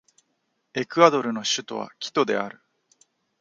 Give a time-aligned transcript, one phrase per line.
[0.73, 2.59] エクアドルの首都はキトである